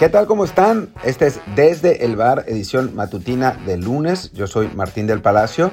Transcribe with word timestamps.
¿Qué 0.00 0.08
tal? 0.08 0.26
¿Cómo 0.26 0.46
están? 0.46 0.88
Este 1.04 1.26
es 1.26 1.40
Desde 1.54 2.06
el 2.06 2.16
Bar, 2.16 2.44
edición 2.46 2.96
matutina 2.96 3.50
de 3.66 3.76
lunes. 3.76 4.32
Yo 4.32 4.46
soy 4.46 4.68
Martín 4.74 5.06
del 5.06 5.20
Palacio. 5.20 5.72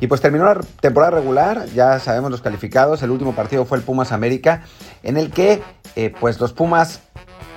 Y 0.00 0.06
pues 0.06 0.22
terminó 0.22 0.46
la 0.46 0.58
temporada 0.80 1.10
regular, 1.18 1.66
ya 1.74 1.98
sabemos 1.98 2.30
los 2.30 2.40
calificados. 2.40 3.02
El 3.02 3.10
último 3.10 3.34
partido 3.34 3.66
fue 3.66 3.76
el 3.76 3.84
Pumas 3.84 4.10
América, 4.10 4.62
en 5.02 5.18
el 5.18 5.30
que 5.30 5.62
eh, 5.96 6.14
pues 6.18 6.40
los 6.40 6.54
Pumas 6.54 7.00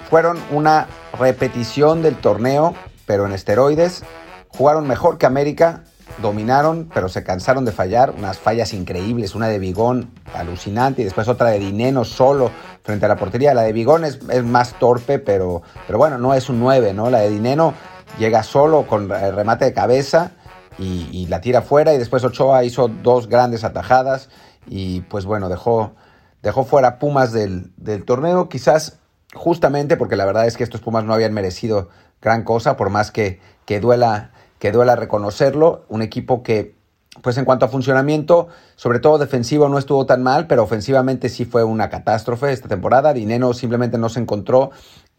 fueron 0.10 0.38
una 0.52 0.88
repetición 1.18 2.02
del 2.02 2.18
torneo, 2.18 2.76
pero 3.06 3.26
en 3.26 3.32
esteroides. 3.32 4.04
Jugaron 4.50 4.90
mejor 4.90 5.18
que 5.18 5.28
América, 5.28 5.86
dominaron, 6.22 6.90
pero 6.94 7.10
se 7.10 7.24
cansaron 7.24 7.66
de 7.66 7.72
fallar. 7.72 8.12
Unas 8.12 8.40
fallas 8.40 8.74
increíbles, 8.74 9.36
una 9.36 9.48
de 9.48 9.60
Bigón 9.60 10.12
alucinante 10.34 11.02
y 11.02 11.06
después 11.06 11.28
otra 11.28 11.50
de 11.50 11.60
Dineno 11.60 12.04
solo 12.04 12.52
frente 12.84 13.06
a 13.06 13.10
la 13.10 13.16
portería. 13.16 13.54
La 13.54 13.64
de 13.64 13.74
Bigón 13.74 14.06
es, 14.06 14.22
más 14.44 14.74
torpe, 14.80 15.20
pero, 15.20 15.62
pero 15.88 15.98
bueno, 15.98 16.18
no 16.18 16.34
es 16.34 16.50
un 16.50 16.60
9, 16.60 16.94
¿no? 16.94 17.10
La 17.10 17.20
de 17.20 17.30
Dineno 17.30 17.74
llega 18.20 18.44
solo 18.44 18.88
con 18.88 19.10
remate 19.10 19.66
de 19.66 19.74
cabeza 19.74 20.32
y, 20.78 21.28
la 21.28 21.42
tira 21.42 21.62
fuera 21.62 21.94
y 21.94 21.98
después 21.98 22.24
Ochoa 22.24 22.64
hizo 22.64 22.88
dos 22.88 23.28
grandes 23.28 23.64
atajadas 23.64 24.30
y 24.68 25.02
pues 25.02 25.26
bueno, 25.26 25.48
dejó, 25.48 25.94
dejó 26.42 26.64
fuera 26.64 26.98
Pumas 26.98 27.32
del, 27.32 27.72
torneo. 28.06 28.50
Quizás 28.50 29.00
justamente 29.34 29.98
porque 29.98 30.16
la 30.16 30.26
verdad 30.26 30.48
es 30.48 30.58
que 30.58 30.64
estos 30.64 30.82
Pumas 30.82 31.04
no 31.04 31.14
habían 31.14 31.34
merecido 31.34 31.90
gran 32.22 32.44
cosa, 32.44 32.78
por 32.78 32.90
más 32.90 33.12
que 33.12 33.40
duela 33.80 34.32
que 34.62 34.72
duela 34.72 34.96
reconocerlo, 34.96 35.86
un 35.90 36.04
equipo 36.04 36.44
que, 36.44 36.76
pues 37.24 37.36
en 37.40 37.46
cuanto 37.46 37.66
a 37.66 37.70
funcionamiento, 37.70 38.48
sobre 38.76 39.00
todo 39.00 39.18
defensivo 39.18 39.68
no 39.70 39.80
estuvo 39.80 40.06
tan 40.06 40.22
mal, 40.22 40.46
pero 40.46 40.62
ofensivamente 40.62 41.30
sí 41.30 41.46
fue 41.46 41.64
una 41.64 41.90
catástrofe 41.90 42.52
esta 42.52 42.68
temporada. 42.68 43.12
Dineno 43.12 43.56
simplemente 43.56 43.98
no 43.98 44.08
se 44.08 44.20
encontró 44.20 44.70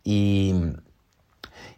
y, 0.05 0.55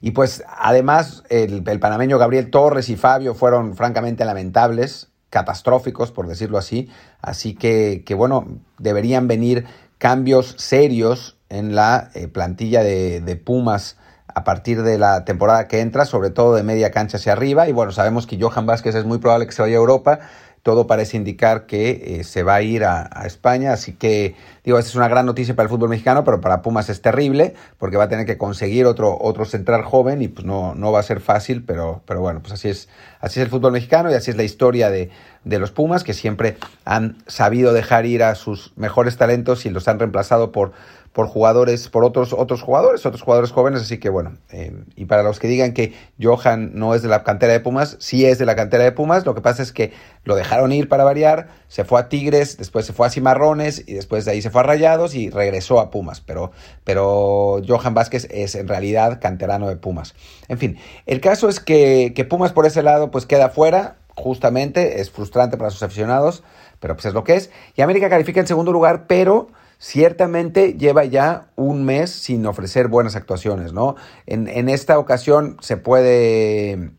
y 0.02 0.10
pues 0.10 0.44
además 0.46 1.22
el, 1.30 1.62
panameño 1.62 2.18
Gabriel 2.18 2.50
Torres 2.50 2.90
y 2.90 2.96
Fabio 2.96 3.34
fueron 3.34 3.76
francamente 3.76 4.26
lamentables, 4.26 5.08
catastróficos 5.30 6.12
por 6.12 6.28
decirlo 6.28 6.58
así. 6.58 6.90
Así 7.22 7.54
que, 7.54 8.02
que 8.04 8.14
bueno, 8.14 8.46
deberían 8.78 9.26
venir 9.26 9.64
cambios 9.96 10.54
serios 10.58 11.38
en 11.48 11.74
la 11.74 12.10
eh, 12.12 12.28
plantilla 12.28 12.82
de 12.82 13.40
Pumas 13.42 13.96
a 14.34 14.44
partir 14.44 14.82
de 14.82 14.98
la 14.98 15.24
temporada 15.24 15.68
que 15.68 15.80
entra, 15.80 16.04
sobre 16.04 16.30
todo 16.30 16.54
de 16.54 16.62
media 16.62 16.90
cancha 16.90 17.16
hacia 17.16 17.32
arriba. 17.32 17.68
Y 17.68 17.72
bueno, 17.72 17.92
sabemos 17.92 18.26
que 18.26 18.38
Johan 18.40 18.66
Vázquez 18.66 18.94
es 18.94 19.04
muy 19.04 19.18
probable 19.18 19.46
que 19.46 19.52
se 19.52 19.62
vaya 19.62 19.76
a 19.76 19.78
Europa. 19.78 20.18
Todo 20.64 20.86
parece 20.86 21.18
indicar 21.18 21.66
que 21.66 22.20
eh, 22.20 22.24
se 22.24 22.42
va 22.42 22.54
a 22.54 22.62
ir 22.62 22.84
a, 22.84 23.06
España. 23.26 23.72
Así 23.74 23.92
que, 23.92 24.34
digo, 24.64 24.78
esta 24.78 24.88
es 24.88 24.96
una 24.96 25.08
gran 25.08 25.26
noticia 25.26 25.54
para 25.54 25.64
el 25.64 25.70
fútbol 25.70 25.90
mexicano, 25.90 26.24
pero 26.24 26.40
para 26.40 26.62
Pumas 26.62 26.88
es 26.88 27.02
terrible, 27.02 27.54
porque 27.78 27.96
va 27.96 28.04
a 28.04 28.08
tener 28.08 28.24
que 28.24 28.38
conseguir 28.38 28.86
otro, 28.86 29.16
otro 29.20 29.44
central 29.44 29.84
joven 29.84 30.22
y 30.22 30.28
pues 30.28 30.46
no, 30.46 30.74
no 30.74 30.90
va 30.90 31.00
a 31.00 31.02
ser 31.02 31.20
fácil, 31.20 31.62
pero, 31.64 32.02
pero 32.06 32.20
bueno, 32.22 32.40
pues 32.40 32.54
así 32.54 32.70
es, 32.70 32.88
así 33.20 33.40
es 33.40 33.44
el 33.44 33.50
fútbol 33.50 33.72
mexicano 33.72 34.10
y 34.10 34.14
así 34.14 34.30
es 34.30 34.38
la 34.38 34.42
historia 34.42 34.88
de, 34.88 35.10
de 35.44 35.58
los 35.58 35.70
Pumas, 35.70 36.02
que 36.02 36.14
siempre 36.14 36.56
han 36.86 37.18
sabido 37.26 37.74
dejar 37.74 38.06
ir 38.06 38.22
a 38.22 38.34
sus 38.34 38.72
mejores 38.76 39.18
talentos 39.18 39.66
y 39.66 39.70
los 39.70 39.86
han 39.86 39.98
reemplazado 39.98 40.50
por 40.50 40.72
por 41.14 41.28
jugadores, 41.28 41.88
por 41.88 42.04
otros, 42.04 42.32
otros 42.32 42.60
jugadores, 42.60 43.06
otros 43.06 43.22
jugadores 43.22 43.52
jóvenes, 43.52 43.82
así 43.82 43.98
que 43.98 44.08
bueno, 44.08 44.36
eh, 44.50 44.72
y 44.96 45.04
para 45.04 45.22
los 45.22 45.38
que 45.38 45.46
digan 45.46 45.72
que 45.72 45.94
Johan 46.20 46.72
no 46.74 46.92
es 46.92 47.02
de 47.02 47.08
la 47.08 47.22
cantera 47.22 47.52
de 47.52 47.60
Pumas, 47.60 47.96
sí 48.00 48.26
es 48.26 48.38
de 48.38 48.46
la 48.46 48.56
cantera 48.56 48.82
de 48.82 48.90
Pumas, 48.90 49.24
lo 49.24 49.32
que 49.32 49.40
pasa 49.40 49.62
es 49.62 49.70
que 49.70 49.92
lo 50.24 50.34
dejaron 50.34 50.72
ir 50.72 50.88
para 50.88 51.04
variar, 51.04 51.50
se 51.68 51.84
fue 51.84 52.00
a 52.00 52.08
Tigres, 52.08 52.58
después 52.58 52.84
se 52.84 52.92
fue 52.92 53.06
a 53.06 53.10
Cimarrones 53.10 53.84
y 53.86 53.94
después 53.94 54.24
de 54.24 54.32
ahí 54.32 54.42
se 54.42 54.50
fue 54.50 54.62
a 54.62 54.64
Rayados 54.64 55.14
y 55.14 55.30
regresó 55.30 55.78
a 55.78 55.92
Pumas, 55.92 56.20
pero, 56.20 56.50
pero 56.82 57.62
Johan 57.64 57.94
Vázquez 57.94 58.26
es 58.32 58.56
en 58.56 58.66
realidad 58.66 59.20
canterano 59.20 59.68
de 59.68 59.76
Pumas. 59.76 60.16
En 60.48 60.58
fin, 60.58 60.78
el 61.06 61.20
caso 61.20 61.48
es 61.48 61.60
que, 61.60 62.12
que 62.16 62.24
Pumas 62.24 62.50
por 62.50 62.66
ese 62.66 62.82
lado 62.82 63.12
pues 63.12 63.24
queda 63.24 63.50
fuera, 63.50 63.98
justamente, 64.16 65.00
es 65.00 65.12
frustrante 65.12 65.56
para 65.56 65.70
sus 65.70 65.84
aficionados, 65.84 66.42
pero 66.80 66.94
pues 66.96 67.06
es 67.06 67.14
lo 67.14 67.22
que 67.22 67.36
es, 67.36 67.50
y 67.76 67.82
América 67.82 68.10
califica 68.10 68.40
en 68.40 68.48
segundo 68.48 68.72
lugar, 68.72 69.06
pero 69.06 69.46
ciertamente 69.78 70.74
lleva 70.74 71.04
ya 71.04 71.48
un 71.56 71.84
mes 71.84 72.10
sin 72.10 72.46
ofrecer 72.46 72.88
buenas 72.88 73.16
actuaciones, 73.16 73.72
¿no? 73.72 73.96
En, 74.26 74.68
esta 74.68 74.98
ocasión 74.98 75.56
se 75.60 75.76
puede, 75.76 76.90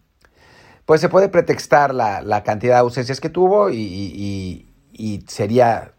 pues 0.85 1.01
se 1.01 1.09
puede 1.09 1.29
pretextar 1.29 1.93
la, 1.93 2.43
cantidad 2.43 2.75
de 2.75 2.79
ausencias 2.81 3.19
que 3.19 3.29
tuvo 3.29 3.69
y, 3.69 4.67
sería 5.27 5.93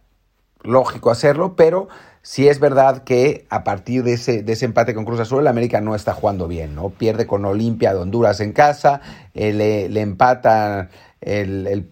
lógico 0.63 1.11
hacerlo, 1.11 1.55
pero 1.57 1.89
sí 2.23 2.49
es 2.49 2.59
verdad 2.61 3.05
que 3.05 3.47
a 3.51 3.63
partir 3.63 4.03
de 4.03 4.15
ese, 4.15 4.43
de 4.43 4.53
ese 4.53 4.65
empate 4.65 4.95
con 4.95 5.05
Cruz 5.05 5.21
Azul, 5.21 5.41
el 5.41 5.47
América 5.47 5.81
no 5.81 5.95
está 5.95 6.13
jugando 6.13 6.49
bien, 6.49 6.75
¿no? 6.75 6.91
Pierde 6.91 7.27
con 7.27 7.45
Olimpia 7.45 7.95
de 7.95 8.01
Honduras 8.01 8.41
en 8.41 8.53
casa, 8.53 9.01
eh, 9.35 9.53
le, 9.53 9.89
le, 9.89 10.01
empata 10.01 10.89
el, 11.21 11.67
el, 11.67 11.89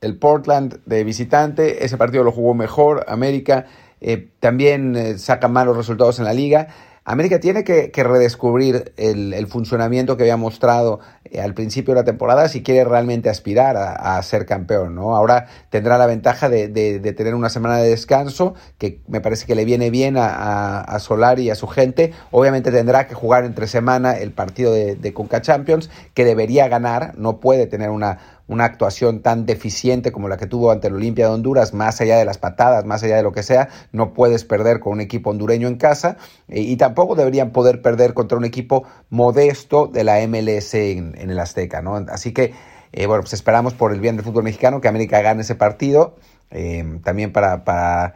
el 0.00 0.18
Portland 0.18 0.80
de 0.86 1.04
visitante, 1.04 1.84
ese 1.84 1.96
partido 1.96 2.24
lo 2.24 2.32
jugó 2.32 2.54
mejor 2.54 3.04
América 3.08 3.66
eh, 4.00 4.28
también 4.40 4.96
eh, 4.96 5.18
saca 5.18 5.48
malos 5.48 5.76
resultados 5.76 6.18
en 6.18 6.24
la 6.24 6.34
liga. 6.34 6.68
América 7.08 7.38
tiene 7.38 7.62
que, 7.62 7.92
redescubrir 7.94 8.92
el, 8.96 9.46
funcionamiento 9.46 10.16
que 10.16 10.24
había 10.24 10.36
mostrado 10.36 10.98
eh, 11.24 11.40
al 11.40 11.54
principio 11.54 11.94
de 11.94 12.00
la 12.00 12.04
temporada 12.04 12.48
si 12.48 12.64
quiere 12.64 12.84
realmente 12.84 13.30
aspirar 13.30 13.76
a, 13.76 14.20
ser 14.24 14.44
campeón. 14.44 14.96
¿no? 14.96 15.14
Ahora 15.14 15.46
tendrá 15.70 15.98
la 15.98 16.06
ventaja 16.06 16.48
de, 16.48 16.68
tener 17.16 17.36
una 17.36 17.48
semana 17.48 17.76
de 17.76 17.90
descanso 17.90 18.54
que 18.76 19.02
me 19.06 19.20
parece 19.20 19.46
que 19.46 19.54
le 19.54 19.64
viene 19.64 19.90
bien 19.90 20.16
a, 20.16 20.80
a, 20.80 20.98
Solari 20.98 21.44
y 21.44 21.50
a 21.50 21.54
su 21.54 21.68
gente. 21.68 22.12
Obviamente 22.32 22.72
tendrá 22.72 23.06
que 23.06 23.14
jugar 23.14 23.44
entre 23.44 23.68
semana 23.68 24.18
el 24.18 24.32
partido 24.32 24.72
de, 24.72 24.96
de 24.96 25.14
Conca 25.14 25.40
Champions 25.40 25.90
que 26.12 26.24
debería 26.24 26.66
ganar, 26.66 27.16
no 27.16 27.38
puede 27.38 27.68
tener 27.68 27.90
una 27.90 28.18
una 28.48 28.64
actuación 28.64 29.20
tan 29.22 29.46
deficiente 29.46 30.12
como 30.12 30.28
la 30.28 30.36
que 30.36 30.46
tuvo 30.46 30.70
ante 30.70 30.88
el 30.88 30.94
Olimpia 30.94 31.26
de 31.26 31.34
Honduras, 31.34 31.74
más 31.74 32.00
allá 32.00 32.18
de 32.18 32.24
las 32.24 32.38
patadas, 32.38 32.84
más 32.84 33.02
allá 33.02 33.16
de 33.16 33.22
lo 33.22 33.32
que 33.32 33.42
sea, 33.42 33.68
no 33.92 34.12
puedes 34.12 34.44
perder 34.44 34.80
con 34.80 34.94
un 34.94 35.00
equipo 35.00 35.30
hondureño 35.30 35.68
en 35.68 35.76
casa 35.76 36.16
eh, 36.48 36.60
y 36.60 36.76
tampoco 36.76 37.14
deberían 37.14 37.50
poder 37.50 37.82
perder 37.82 38.14
contra 38.14 38.38
un 38.38 38.44
equipo 38.44 38.84
modesto 39.10 39.88
de 39.88 40.04
la 40.04 40.26
MLS 40.26 40.74
en, 40.74 41.14
el 41.16 41.38
Azteca, 41.38 41.82
¿no? 41.82 41.96
Así 42.08 42.32
que, 42.32 42.54
eh, 42.92 43.06
bueno, 43.06 43.22
pues 43.22 43.32
esperamos 43.32 43.74
por 43.74 43.92
el 43.92 44.00
bien 44.00 44.16
del 44.16 44.24
fútbol 44.24 44.44
mexicano 44.44 44.80
que 44.80 44.88
América 44.88 45.20
gane 45.20 45.42
ese 45.42 45.54
partido, 45.54 46.16
eh, 46.50 47.00
también 47.02 47.32
para, 47.32 47.64
para 47.64 48.14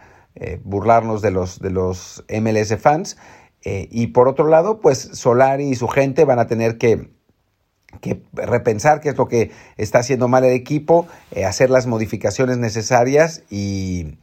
burlarnos 0.62 1.20
de 1.20 1.32
los, 1.32 1.58
de 1.58 1.70
los 1.70 2.24
MLS 2.30 2.74
fans. 2.78 3.18
y 3.62 4.06
por 4.06 4.26
otro 4.26 4.46
lado, 4.46 4.80
pues 4.80 5.10
Solari 5.12 5.64
y 5.64 5.74
su 5.74 5.86
gente 5.88 6.24
van 6.24 6.38
a 6.38 6.46
tener 6.46 6.78
que 6.78 7.10
que 8.00 8.22
repensar 8.32 9.00
qué 9.00 9.10
es 9.10 9.16
lo 9.16 9.28
que 9.28 9.50
está 9.76 9.98
haciendo 9.98 10.28
mal 10.28 10.44
el 10.44 10.52
equipo, 10.52 11.06
eh, 11.32 11.44
hacer 11.44 11.70
las 11.70 11.86
modificaciones 11.86 12.58
necesarias 12.58 13.42
y, 13.50 14.16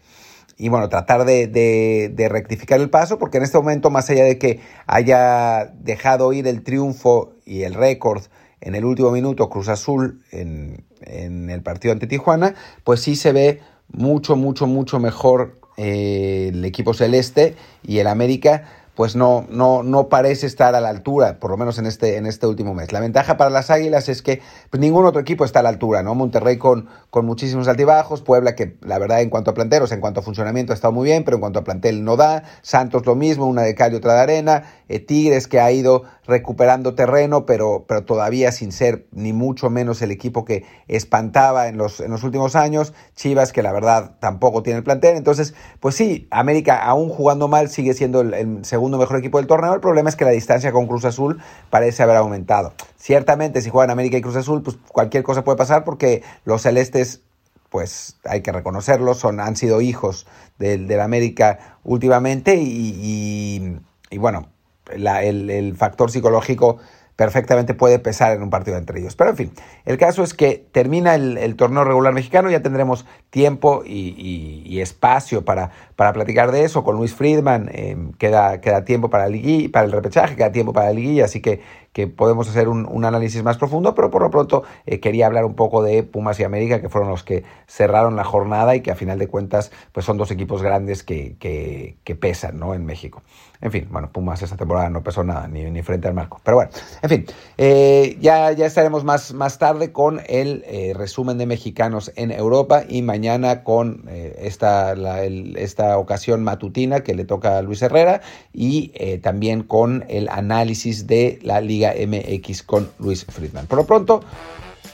bueno, 0.59 0.89
tratar 0.89 1.25
de, 1.25 1.47
de, 1.47 2.29
rectificar 2.29 2.79
el 2.79 2.89
paso, 2.89 3.19
porque 3.19 3.37
en 3.37 3.43
este 3.43 3.57
momento, 3.57 3.89
más 3.89 4.09
allá 4.09 4.23
de 4.23 4.37
que 4.37 4.59
haya 4.85 5.71
dejado 5.79 6.33
ir 6.33 6.47
el 6.47 6.63
triunfo 6.63 7.33
y 7.45 7.63
el 7.63 7.73
récord 7.73 8.23
en 8.61 8.75
el 8.75 8.85
último 8.85 9.11
minuto 9.11 9.49
Cruz 9.49 9.69
Azul 9.69 10.23
en, 10.31 10.83
en, 11.01 11.49
el 11.49 11.61
partido 11.61 11.91
ante 11.91 12.07
Tijuana, 12.07 12.55
pues 12.83 13.01
sí 13.01 13.15
se 13.15 13.31
ve 13.31 13.61
mucho, 13.89 14.35
mucho, 14.35 14.67
mucho 14.67 14.99
mejor 14.99 15.59
eh, 15.77 16.49
el 16.51 16.65
equipo 16.65 16.93
celeste 16.93 17.55
y 17.83 17.99
el 17.99 18.07
América 18.07 18.63
pues 18.97 19.15
no, 19.15 19.45
no, 19.51 19.83
no 19.83 20.09
parece 20.09 20.47
estar 20.47 20.73
a 20.73 20.81
la 20.81 20.89
altura, 20.89 21.39
por 21.39 21.51
lo 21.51 21.57
menos 21.57 21.77
en 21.77 21.85
este, 21.85 22.17
en 22.17 22.25
este 22.25 22.47
último 22.47 22.73
mes. 22.73 22.91
La 22.91 22.99
ventaja 22.99 23.37
para 23.37 23.51
las 23.51 23.69
Águilas 23.69 24.09
es 24.09 24.23
que 24.23 24.41
pues, 24.71 24.81
ningún 24.81 25.05
otro 25.05 25.21
equipo 25.21 25.45
está 25.45 25.59
a 25.59 25.63
la 25.63 25.69
altura, 25.69 26.01
¿no? 26.01 26.15
Monterrey 26.15 26.57
con, 26.57 26.89
con 27.11 27.23
muchísimos 27.23 27.67
altibajos, 27.67 28.23
Puebla 28.23 28.55
que 28.55 28.75
la 28.81 28.97
verdad 28.97 29.21
en 29.21 29.29
cuanto 29.29 29.51
a 29.51 29.53
planteros, 29.53 29.91
en 29.91 30.01
cuanto 30.01 30.21
a 30.21 30.23
funcionamiento 30.23 30.73
ha 30.73 30.75
estado 30.75 30.93
muy 30.93 31.05
bien, 31.05 31.23
pero 31.23 31.37
en 31.37 31.41
cuanto 31.41 31.59
a 31.59 31.63
plantel 31.63 32.03
no 32.03 32.15
da, 32.15 32.41
Santos 32.63 33.05
lo 33.05 33.13
mismo, 33.13 33.45
una 33.45 33.61
de 33.61 33.75
cal 33.75 33.93
y 33.93 33.97
otra 33.97 34.15
de 34.15 34.21
arena, 34.21 34.63
eh, 34.89 34.99
Tigres 34.99 35.47
que 35.47 35.59
ha 35.59 35.71
ido 35.71 36.01
recuperando 36.27 36.95
terreno, 36.95 37.45
pero, 37.45 37.85
pero 37.87 38.03
todavía 38.03 38.51
sin 38.51 38.71
ser 38.71 39.07
ni 39.11 39.33
mucho 39.33 39.69
menos 39.69 40.01
el 40.01 40.11
equipo 40.11 40.45
que 40.45 40.65
espantaba 40.87 41.67
en 41.67 41.77
los, 41.77 41.99
en 41.99 42.11
los 42.11 42.23
últimos 42.23 42.55
años, 42.55 42.93
Chivas 43.15 43.53
que 43.53 43.63
la 43.63 43.71
verdad 43.71 44.17
tampoco 44.19 44.63
tiene 44.63 44.79
el 44.79 44.83
plantel, 44.83 45.15
entonces 45.15 45.55
pues 45.79 45.95
sí, 45.95 46.27
América 46.31 46.83
aún 46.83 47.09
jugando 47.09 47.47
mal 47.47 47.69
sigue 47.69 47.93
siendo 47.93 48.21
el 48.21 48.65
segundo 48.65 48.97
mejor 48.97 49.17
equipo 49.17 49.37
del 49.37 49.47
torneo. 49.47 49.73
El 49.73 49.81
problema 49.81 50.09
es 50.09 50.15
que 50.15 50.25
la 50.25 50.31
distancia 50.31 50.71
con 50.71 50.87
Cruz 50.87 51.05
Azul 51.05 51.39
parece 51.69 52.03
haber 52.03 52.17
aumentado. 52.17 52.73
Ciertamente, 52.97 53.61
si 53.61 53.69
juegan 53.69 53.89
América 53.89 54.17
y 54.17 54.21
Cruz 54.21 54.35
Azul, 54.35 54.61
pues 54.61 54.77
cualquier 54.89 55.23
cosa 55.23 55.43
puede 55.43 55.57
pasar 55.57 55.83
porque 55.83 56.23
los 56.45 56.61
celestes 56.61 57.21
pues 57.69 58.17
hay 58.23 58.41
que 58.41 58.51
reconocerlo, 58.51 59.13
son, 59.13 59.39
han 59.39 59.55
sido 59.55 59.81
hijos 59.81 60.25
del, 60.57 60.87
del 60.87 61.01
América 61.01 61.77
últimamente 61.83 62.55
y, 62.55 63.77
y, 64.09 64.17
bueno, 64.17 64.47
el, 64.91 65.49
el, 65.49 65.75
factor 65.75 66.11
psicológico 66.11 66.77
perfectamente 67.17 67.73
puede 67.73 67.97
pesar 67.97 68.31
en 68.37 68.43
un 68.43 68.51
partido 68.51 68.77
entre 68.77 68.99
ellos. 68.99 69.15
Pero 69.15 69.31
en 69.31 69.35
fin, 69.35 69.51
el 69.85 69.97
caso 69.97 70.23
es 70.23 70.35
que 70.35 70.63
termina 70.71 71.15
el, 71.15 71.55
torneo 71.55 71.83
regular 71.83 72.13
mexicano, 72.13 72.49
ya 72.51 72.61
tendremos 72.61 73.05
tiempo 73.31 73.83
y, 73.85 74.79
espacio 74.79 75.43
para, 75.43 75.71
para 75.95 76.13
platicar 76.13 76.51
de 76.51 76.63
eso 76.63 76.83
con 76.83 76.95
Luis 76.95 77.15
Friedman, 77.15 77.71
eh, 77.73 77.97
queda, 78.19 78.61
queda 78.61 78.85
tiempo 78.85 79.09
para 79.09 79.25
el, 79.25 79.71
para 79.71 79.87
el 79.87 79.91
repechaje, 79.91 80.35
queda 80.35 80.51
tiempo 80.51 80.71
para 80.71 80.87
la 80.87 80.93
liguilla, 80.93 81.25
así 81.25 81.41
que 81.41 81.61
que 81.97 82.05
podemos 82.05 82.47
hacer 82.47 82.67
un, 82.67 83.05
análisis 83.05 83.41
más 83.41 83.57
profundo, 83.57 83.95
pero 83.95 84.11
por 84.11 84.21
lo 84.21 84.29
pronto 84.29 84.61
eh, 84.85 84.99
quería 84.99 85.25
hablar 85.25 85.45
un 85.45 85.55
poco 85.55 85.81
de 85.81 86.03
Pumas 86.03 86.39
y 86.39 86.43
América, 86.43 86.79
que 86.79 86.89
fueron 86.89 87.09
los 87.09 87.23
que 87.23 87.43
cerraron 87.65 88.15
la 88.15 88.23
jornada 88.23 88.75
y 88.75 88.81
que 88.81 88.91
a 88.91 88.95
final 88.95 89.17
de 89.17 89.27
cuentas 89.27 89.71
pues 89.93 90.05
son 90.05 90.15
dos 90.15 90.29
equipos 90.29 90.61
grandes 90.61 91.01
que, 91.01 91.37
que, 91.39 92.15
pesan 92.15 92.59
¿no? 92.59 92.75
en 92.75 92.85
México. 92.85 93.23
En 93.61 93.71
fin, 93.71 93.87
bueno, 93.89 94.11
Pumas 94.11 94.43
esta 94.43 94.55
temporada 94.55 94.91
no 94.91 95.01
pesó 95.01 95.23
nada, 95.23 95.47
ni, 95.47 95.81
frente 95.81 96.07
al 96.07 96.13
marco. 96.13 96.39
Pero 96.43 96.57
bueno, 96.57 96.69
en 97.01 97.09
fin, 97.09 97.25
eh, 97.57 98.15
ya, 98.21 98.51
ya 98.51 98.67
estaremos 98.67 99.03
más, 99.03 99.33
más 99.33 99.57
tarde 99.57 99.91
con 99.91 100.21
el 100.27 100.63
eh, 100.67 100.93
resumen 100.95 101.39
de 101.39 101.47
mexicanos 101.47 102.11
en 102.15 102.29
Europa 102.29 102.83
y 102.87 103.01
mañana 103.01 103.63
con 103.63 104.07
esta, 104.07 104.93
esta 104.93 105.97
ocasión 105.97 106.43
matutina 106.43 106.99
que 106.99 107.15
le 107.15 107.25
toca 107.25 107.57
a 107.57 107.63
Luis 107.63 107.81
Herrera 107.81 108.21
y 108.53 108.89
también 109.23 109.63
con 109.63 110.05
el 110.09 110.29
análisis 110.29 111.07
de 111.07 111.39
la 111.41 111.61
Liga 111.61 111.86
MX 111.93 112.63
con 112.63 112.89
Luis 112.99 113.25
Friedman. 113.25 113.67
Por 113.67 113.79
lo 113.79 113.85
pronto, 113.85 114.21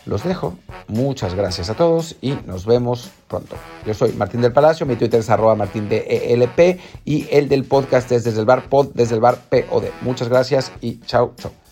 los 0.06 0.24
dejo. 0.24 0.58
Muchas 0.88 1.36
gracias 1.36 1.70
a 1.70 1.76
todos 1.76 2.16
y 2.22 2.38
nos 2.46 2.66
vemos 2.66 3.12
pronto. 3.28 3.56
Yo 3.86 3.94
soy 3.94 4.12
Martín 4.14 4.42
del 4.42 4.52
Palacio, 4.52 4.86
mi 4.86 4.96
Twitter 4.96 5.20
es 5.20 5.30
arroba 5.30 5.56
martín 5.56 5.88
de 5.90 6.00
ELP 6.34 6.80
y 7.06 7.28
el 7.32 7.48
del 7.48 7.64
podcast 7.64 8.12
es 8.12 8.24
desde 8.24 8.40
el 8.40 8.46
bar 8.46 8.70
pod, 8.70 8.90
desde 8.94 9.16
el 9.16 9.22
bar 9.22 9.38
POD. 9.50 9.86
Muchas 10.02 10.30
gracias 10.30 10.72
y 10.82 11.00
chao, 11.02 11.34
chao. 11.38 11.63